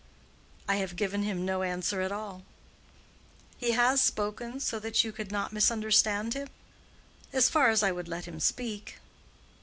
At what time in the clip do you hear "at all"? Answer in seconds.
2.01-2.43